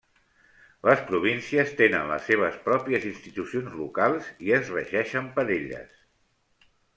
[0.87, 5.95] Les províncies tenen les seves pròpies institucions locals i es regeixen per elles.